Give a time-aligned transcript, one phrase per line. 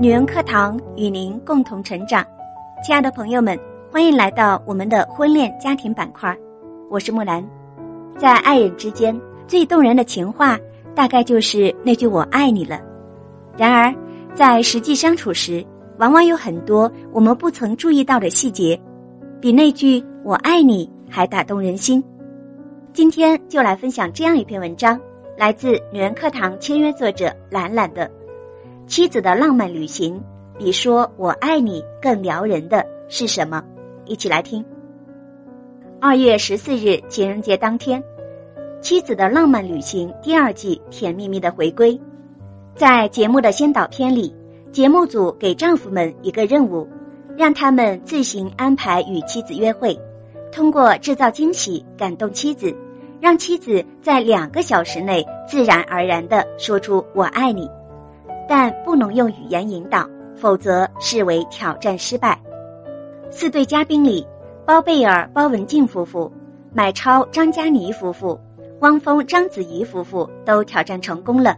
[0.00, 2.26] 女人课堂与您共同成长，
[2.82, 3.60] 亲爱的朋友们，
[3.92, 6.34] 欢迎来到我们的婚恋家庭板块。
[6.88, 7.46] 我是木兰，
[8.16, 9.14] 在爱人之间
[9.46, 10.58] 最动人的情话，
[10.94, 12.80] 大概就是那句“我爱你”了。
[13.58, 13.94] 然而，
[14.34, 15.62] 在实际相处时，
[15.98, 18.80] 往往有很多我们不曾注意到的细节，
[19.38, 22.02] 比那句“我爱你”还打动人心。
[22.94, 24.98] 今天就来分享这样一篇文章，
[25.36, 28.10] 来自女人课堂签约作者懒懒的。
[28.90, 30.20] 妻子的浪漫旅行，
[30.58, 33.62] 比说我爱你更撩人的是什么？
[34.04, 34.64] 一起来听。
[36.00, 38.02] 二月十四日情人节当天，
[38.80, 41.96] 《妻子的浪漫旅行》第二季甜蜜蜜的回归。
[42.74, 44.34] 在节目的先导片里，
[44.72, 46.88] 节目组给丈夫们一个任务，
[47.36, 49.96] 让他们自行安排与妻子约会，
[50.50, 52.76] 通过制造惊喜感动妻子，
[53.20, 57.70] 让妻子在两个小时内自然而然的说出“我爱你”。
[58.50, 62.36] 但不能用语言引导，否则视为挑战失败。
[63.30, 64.26] 四对嘉宾里，
[64.66, 66.32] 包贝尔、包文婧夫妇、
[66.74, 68.36] 买超、张嘉倪夫妇、
[68.80, 71.56] 汪峰、章子怡夫妇都挑战成功了，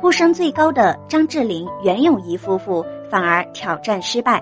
[0.00, 4.40] 呼声最高的张智霖、袁咏仪夫妇反而挑战失败。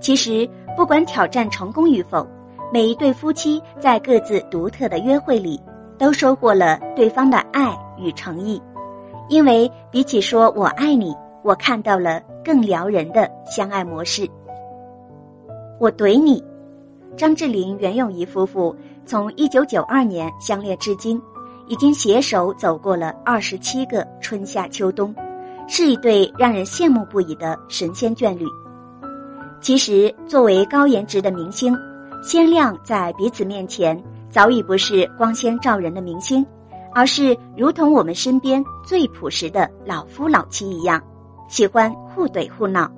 [0.00, 2.26] 其实，不管挑战成功与否，
[2.72, 5.60] 每一对夫妻在各自独特的约会里，
[5.98, 8.58] 都收获了对方的爱与诚意。
[9.28, 14.28] 因为比起说我爱你，我看到了更撩人的相爱模式。
[15.78, 16.42] 我怼你，
[17.16, 18.74] 张智霖、袁咏仪夫妇
[19.04, 21.20] 从一九九二年相恋至今，
[21.66, 25.14] 已经携手走过了二十七个春夏秋冬，
[25.66, 28.46] 是一对让人羡慕不已的神仙眷侣。
[29.60, 31.76] 其实，作为高颜值的明星，
[32.22, 36.46] 鲜亮在彼此面前早已不是光鲜照人的明星。
[36.96, 40.98] 而是如同我们身边最朴实的老夫老妻一样，
[41.46, 42.90] 喜欢互怼互闹。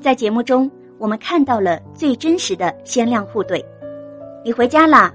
[0.00, 3.60] 在节目中，我们看到了最真实的鲜亮互怼。
[4.44, 5.12] 你回家了？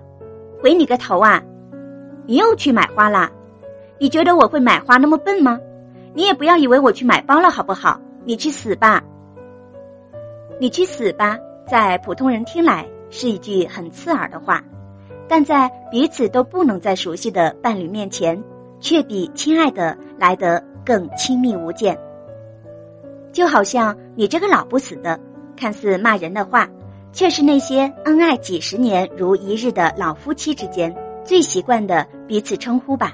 [0.61, 1.41] 回你个头啊！
[2.25, 3.31] 你又去买花啦？
[3.99, 5.57] 你觉得我会买花那么笨吗？
[6.13, 7.97] 你也不要以为我去买包了好不好？
[8.25, 9.01] 你去死吧！
[10.59, 11.39] 你去死吧！
[11.69, 14.61] 在普通人听来是一句很刺耳的话。
[15.27, 18.41] 但在彼此都不能再熟悉的伴侣面前，
[18.79, 21.97] 却比亲爱的来得更亲密无间。
[23.31, 25.19] 就好像你这个老不死的，
[25.57, 26.69] 看似骂人的话，
[27.11, 33.13] 却是那些恩爱几十年如一日的老夫妻之间最习惯的彼此称呼吧。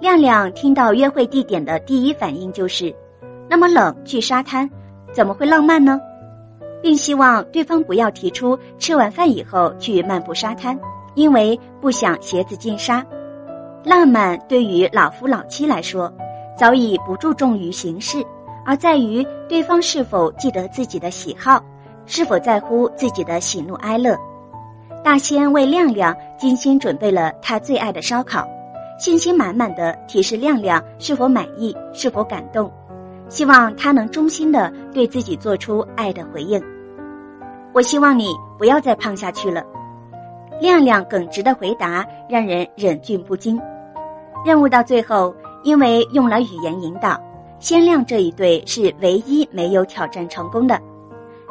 [0.00, 2.94] 亮亮听到约会地点的第一反应就是：
[3.48, 4.68] 那么冷去沙滩，
[5.12, 6.00] 怎么会浪漫呢？
[6.82, 10.78] 并希望对方不要提出吃完饭以后去漫步沙滩。
[11.14, 13.04] 因为不想鞋子进沙，
[13.84, 16.10] 浪漫对于老夫老妻来说，
[16.56, 18.24] 早已不注重于形式，
[18.64, 21.62] 而在于对方是否记得自己的喜好，
[22.06, 24.16] 是否在乎自己的喜怒哀乐。
[25.04, 28.48] 大仙为亮亮精心准备了他最爱的烧烤，
[28.98, 32.72] 信心满满的提示亮亮是否满意，是否感动，
[33.32, 36.62] 希望他能衷心的对自己做出爱的回应。
[37.72, 38.28] 我希望你
[38.58, 39.64] 不要再胖下去了。
[40.60, 43.58] 亮亮耿直的回答让人忍俊不禁。
[44.44, 47.18] 任务到最后，因为用了语言引导，
[47.58, 50.78] 鲜亮这一对是唯一没有挑战成功的。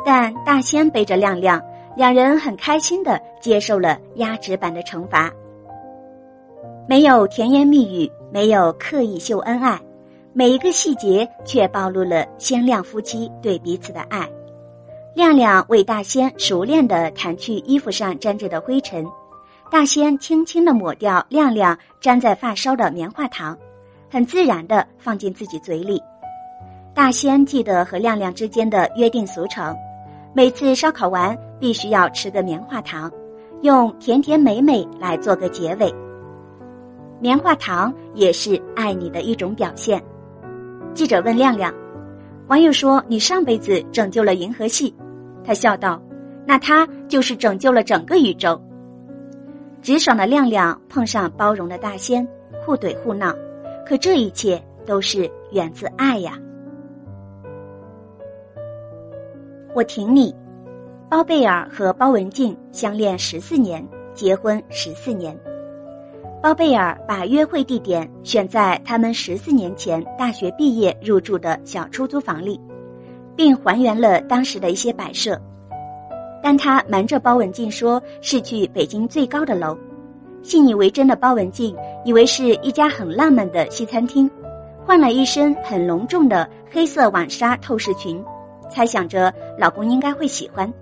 [0.05, 1.59] 但大仙背着亮亮，
[1.97, 5.31] 两人很开心的接受了压直版的惩罚。
[6.87, 9.79] 没有甜言蜜语，没有刻意秀恩爱，
[10.33, 14.25] 每一个细节却暴露了鲜亮夫妻对彼此的爱。
[15.13, 19.05] 亮亮为大仙熟练地弹去衣服上沾着的灰尘，
[19.69, 23.57] 大仙轻轻地抹掉亮亮粘在发梢的棉花糖，
[24.09, 26.01] 很自然的放进自己嘴里。
[26.93, 29.75] 大仙记得和亮亮之间的约定俗成，
[30.33, 33.11] 每次烧烤完必须要吃个棉花糖，
[33.63, 35.93] 用甜甜美美来做个结尾。
[37.19, 40.01] 棉花糖也是爱你的一种表现。
[40.93, 41.73] 记者问亮亮。
[42.47, 44.93] 网友说：“你上辈子拯救了银河系。”
[45.43, 46.01] 他笑道
[46.45, 48.61] ：“那他就是拯救了整个宇宙。”
[49.81, 52.27] 直爽的亮亮碰上包容的大仙，
[52.65, 53.33] 互怼互闹，
[53.87, 56.37] 可这一切都是源自爱呀。
[59.73, 60.35] 我挺你。
[61.09, 65.37] 包贝尔和包文婧相恋十四年，结婚十四年。
[66.41, 72.59] 包贝尔把约会地点选在他们十四年前大学毕业入住的小出租房里，
[73.35, 75.39] 并还原了当时的一些摆设，
[76.41, 79.77] 但他瞒着包文婧说是去北京最高的楼，
[80.41, 84.27] 信以为真的包文婧以为是一家很浪漫的西餐厅，
[84.83, 88.19] 换了一身很隆重的黑色网纱透视裙，
[88.67, 90.73] 猜想着老公应该会喜欢，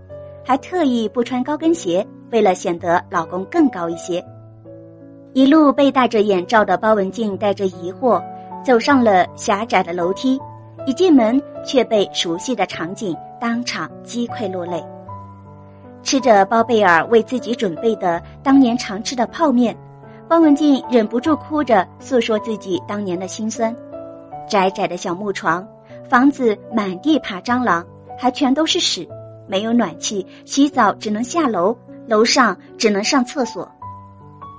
[0.42, 4.24] 还特意不穿高跟鞋，为了显得老公更高一些。
[5.34, 8.22] 一路被戴着眼罩的包文婧带着疑惑
[8.66, 10.40] 走上了狭窄的楼梯，
[10.88, 14.84] 一进门却被熟悉的场景当场击溃落泪。
[16.02, 19.78] 吃着包贝尔为自己准备的当年常吃的泡面，
[20.28, 23.76] 包文婧忍不住哭着诉说自己当年的辛酸。
[24.48, 25.66] 窄窄的小木床，
[26.10, 27.86] 房子满地爬蟑螂，
[28.18, 29.08] 还全都是屎，
[29.48, 31.78] 没有暖气，洗澡只能下楼，
[32.08, 33.70] 楼上只能上厕所。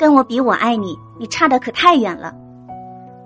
[0.01, 2.35] 跟我比，我爱你，你差的可太远了。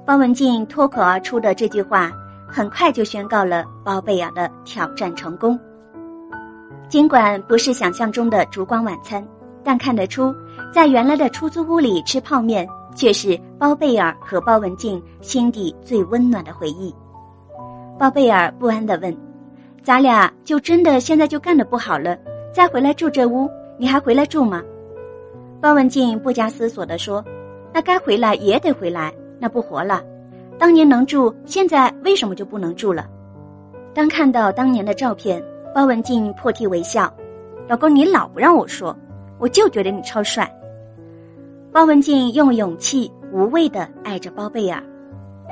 [0.05, 2.11] 包文婧脱口而出的这句话，
[2.49, 5.56] 很快就宣告了包贝尔的挑战成功。
[6.88, 9.25] 尽管不是想象中的烛光晚餐，
[9.62, 10.35] 但看得出，
[10.73, 16.93] 在原来的出租屋里吃泡面，却是包贝尔和包文婧心底最温暖的回忆。
[17.97, 19.17] 包贝尔不安地问
[19.81, 22.19] ：“咱俩就真的现在就干的不好了，
[22.53, 23.49] 再回来住这屋，
[23.79, 24.61] 你还回来住吗？”
[25.61, 27.25] 包文婧不加思索地说
[27.73, 30.03] ：“那该回来也得回来，那不活了。
[30.59, 33.06] 当年能住，现在为什么就不能住了？”
[33.95, 35.43] 当看到当年的照片，
[35.75, 37.12] 包文婧破涕为笑
[37.67, 38.95] ：“老公，你老不让我说，
[39.39, 40.51] 我就觉得你超帅。”
[41.73, 44.83] 包文婧用勇气无畏的爱着包贝尔。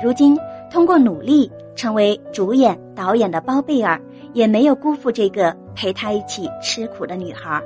[0.01, 0.37] 如今
[0.71, 3.99] 通过努力成为主演、导演的包贝尔，
[4.33, 7.61] 也没有辜负这个陪他一起吃苦的女孩。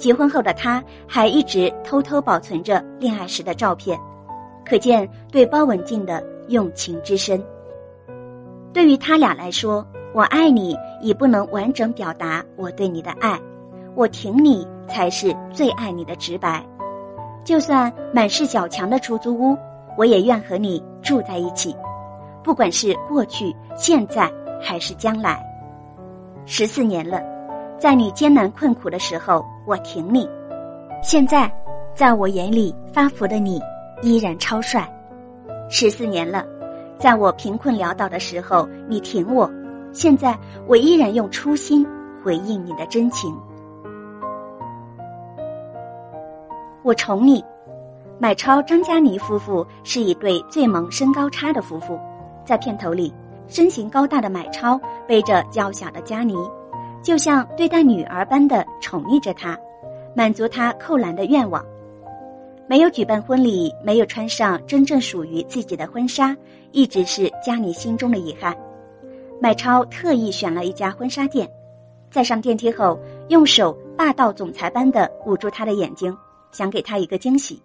[0.00, 4.00] 结婚后的他还一直偷偷保存着恋爱时的照片，
[4.64, 7.44] 可见对包文婧的用情之深。
[8.72, 13.38] 对于他俩来说，我爱你已不能完整表达我对你的爱，
[13.94, 16.64] 我挺你才是最爱你的直白。
[17.44, 19.54] 就算满是小强的出租屋，
[19.98, 21.76] 我也愿和你住在一起，
[22.42, 24.32] 不管是过去、现在
[24.62, 25.44] 还是将来。
[26.46, 27.20] 十四年了。
[27.80, 30.28] 在你艰难困苦的时候，我挺你；
[31.02, 31.50] 现在，
[31.94, 33.58] 在我眼里发福的你，
[34.02, 34.86] 依然超帅。
[35.70, 36.44] 十四年了，
[36.98, 39.50] 在我贫困潦倒的时候，你挺我；
[39.94, 41.86] 现在，我依然用初心
[42.22, 43.34] 回应你的真情。
[46.82, 47.42] 我宠你。
[48.18, 51.98] 买超张嘉倪夫妇是一对最萌身高差的夫妇，
[52.44, 53.10] 在片头里，
[53.48, 54.78] 身形高大的买超
[55.08, 56.36] 背着娇小的嘉倪。
[57.02, 59.58] 就像对待女儿般的宠溺着她，
[60.14, 61.64] 满足她扣篮的愿望。
[62.66, 66.36] 没有举办婚礼，没有穿上真正属于自己的婚纱，
[66.70, 68.56] 一直是佳妮心中的遗憾。
[69.40, 71.50] 买超特意选了一家婚纱店，
[72.10, 76.16] 在上电梯后，用手霸道总裁般的捂住她的眼睛，
[76.52, 77.60] 想给她一个惊喜。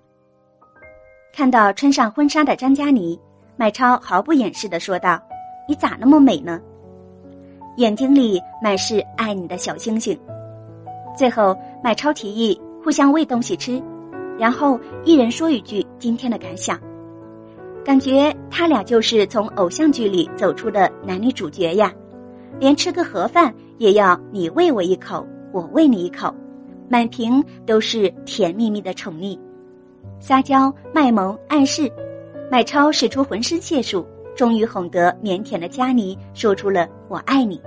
[1.33, 3.19] 看到穿上婚纱的张嘉倪，
[3.57, 5.21] 买超毫不掩饰的说道
[5.67, 6.59] ：“你咋那么美呢？”
[7.77, 10.17] 眼睛里满是爱你的小星星。
[11.17, 13.81] 最后，买超提议互相喂东西吃，
[14.37, 16.79] 然后一人说一句今天的感想。
[17.83, 21.93] 感觉他俩就是从偶像剧里走出的男女主角呀，
[22.59, 26.33] 连吃个盒饭也要你喂我一口，我喂你一口，
[26.89, 29.37] 满屏都是甜蜜蜜的宠溺、
[30.19, 31.91] 撒娇、卖萌、暗示。
[32.51, 34.05] 买超使出浑身解数。
[34.35, 37.61] 终于哄得腼腆的佳妮说出了“我爱你”。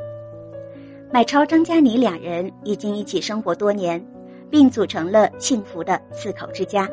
[1.11, 4.05] 买超张佳妮两人已经一起生活多年，
[4.51, 6.87] 并组成了幸福的四口之家。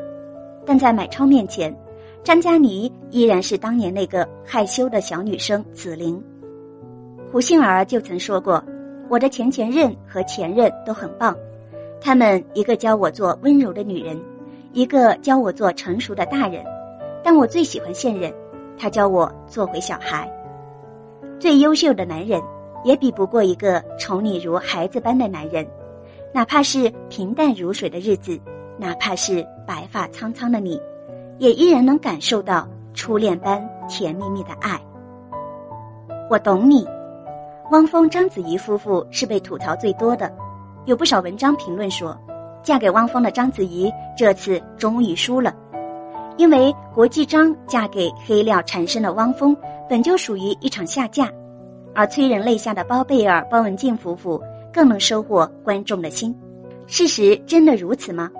[0.64, 1.76] 但在买超面前，
[2.24, 6.20] 张佳妮依然是当年那个害羞的小女生紫菱。
[7.30, 8.64] 胡杏儿就曾说过
[9.10, 11.36] ：“我的前前任和前任都很棒，
[12.00, 14.18] 他们一个教我做温柔的女人，
[14.72, 16.64] 一个教我做成熟的大人，
[17.22, 18.32] 但我最喜欢现任。”
[18.78, 20.30] 他教我做回小孩。
[21.38, 22.42] 最优秀的男人，
[22.84, 25.66] 也比不过一个宠你如孩子般的男人。
[26.32, 28.38] 哪怕是平淡如水的日子，
[28.78, 30.80] 哪怕是白发苍苍的你，
[31.38, 34.80] 也依然能感受到初恋般甜蜜蜜的爱。
[36.28, 36.86] 我懂你。
[37.70, 40.32] 汪峰、章子怡夫妇是被吐槽最多的，
[40.84, 42.16] 有不少文章评论说，
[42.62, 45.54] 嫁给汪峰的章子怡这次终于输了。
[46.38, 49.56] 因为国际章嫁给黑料缠身的汪峰，
[49.88, 51.30] 本就属于一场下嫁，
[51.94, 54.38] 而催人泪下的包贝尔、包文婧夫妇
[54.70, 56.36] 更能收获观众的心。
[56.86, 58.30] 事实真的如此吗？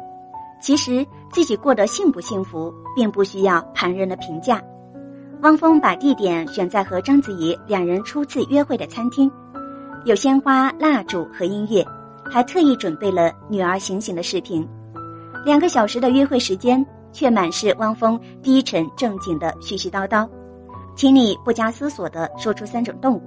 [0.60, 4.62] 其实自己过得幸不幸福，并不需要旁人的评价。
[5.40, 9.30] 汪峰把地点选在和章子怡两人初次约会的餐厅，
[10.04, 11.82] 有鲜花、蜡烛和音乐，
[12.30, 14.66] 还特意准备了女儿醒醒的视频。
[15.46, 16.86] 两个小时的约会时间。
[17.16, 20.28] 却满是汪峰低沉正经的絮絮叨叨，
[20.94, 23.22] 请你不加思索的说出三种动物。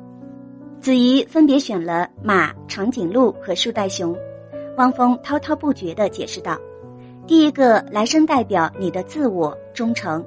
[0.80, 4.16] 子怡分别选了马、长颈鹿和树袋熊。
[4.78, 6.56] 汪峰滔滔不绝的解释道
[7.26, 10.24] ：“第一个来生代表你的自我忠诚，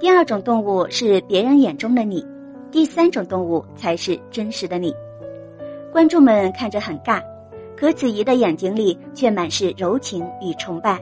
[0.00, 2.26] 第二种动物是别人眼中的你，
[2.72, 4.92] 第三种动物才是真实的你。”
[5.92, 7.22] 观众们看着很尬，
[7.76, 11.00] 可子怡的眼睛里却满是柔情与崇拜。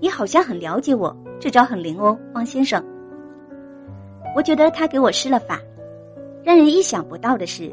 [0.00, 2.82] 你好像很了解我，这招很灵哦，汪先生。
[4.34, 5.60] 我觉得他给我施了法。
[6.44, 7.72] 让人意想不到的是。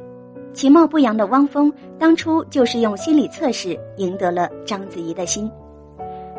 [0.54, 5.50] 其貌不扬的汪峰当初就是用心理测试赢得了章子怡的心。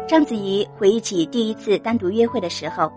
[0.07, 2.93] 章子怡回忆起第一次单独约会的时候，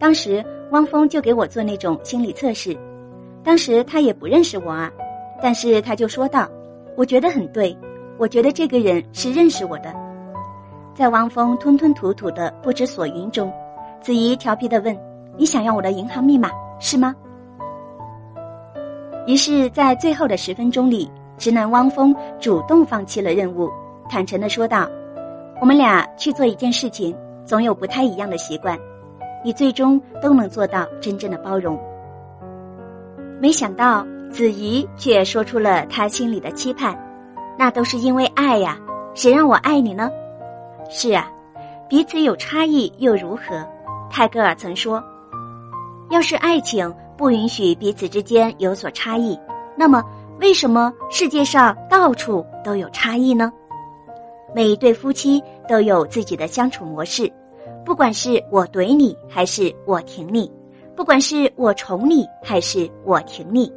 [0.00, 2.76] 当时汪峰就给我做那种心理测试，
[3.44, 4.90] 当时他也不认识我啊，
[5.40, 6.48] 但是他就说道
[6.98, 7.76] ：“我觉得很对，
[8.18, 9.94] 我觉得这个人是认识我的。”
[10.94, 13.52] 在汪峰吞吞吐吐的不知所云中，
[14.00, 14.96] 子怡调皮的问
[15.38, 17.14] ：“你想要我的银行密码是吗？”
[19.26, 23.70] 于是，在最后的十分钟里，直男汪峰主动放弃了任务，
[24.08, 24.86] 坦诚的说道
[25.62, 28.78] ：“我们俩去做一件事情，总有不太一样的习惯，
[29.42, 31.78] 你最终都能做到真正的包容。”
[33.40, 36.96] 没想到子怡却说出了他心里的期盼
[37.58, 38.78] ：“那都是因为爱呀，
[39.14, 40.10] 谁让我爱你呢？”
[40.92, 41.28] 是啊，
[41.88, 43.66] 彼此有差异又如何？
[44.10, 45.02] 泰戈尔曾说
[46.10, 49.38] ：“要是爱情。”不允许彼此之间有所差异，
[49.76, 50.02] 那么
[50.40, 53.52] 为什么世界上到处都有差异呢？
[54.52, 57.30] 每一对夫妻都有自己的相处模式，
[57.84, 60.50] 不管是我怼你还是我挺你，
[60.96, 63.72] 不管是我宠你还是我挺你，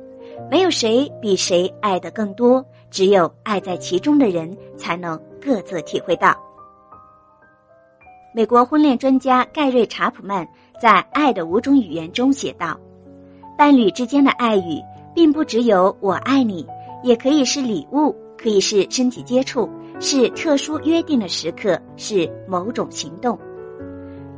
[0.50, 6.36] 没有谁比谁爱的更多，只有爱在其中的人才能各自体会到。
[8.36, 10.46] 美国婚恋专家盖瑞查普曼
[10.78, 12.78] 在《爱的五种语言》中写道。
[13.58, 14.82] 伴侣之间的爱语，
[15.14, 16.68] 并不只有“我爱你”，
[17.02, 19.70] 也可以是礼物，可以是身体接触，
[20.02, 23.40] 是特殊约定的时刻，是某种行动。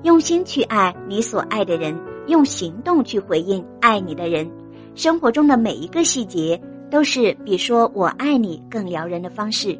[0.04, 4.48] 用心去爱你所爱的人，用行动去回应爱你的人。
[4.94, 6.62] 生活中的每一个细节，
[6.92, 9.76] 都是比说我爱你更撩人的方式。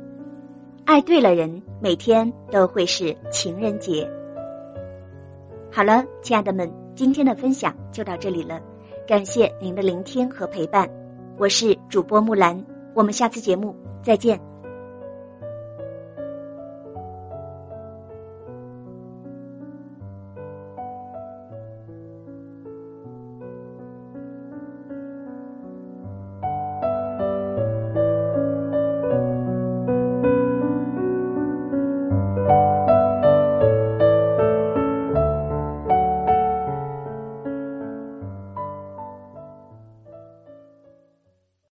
[0.88, 4.10] 爱对了人，每天都会是情人节。
[5.70, 8.62] 好了，亲爱的们，今天的分享就到这里了。
[9.06, 10.90] 感谢您的聆听和陪伴，
[11.38, 14.47] 我是主播木兰，我们下次节目再见。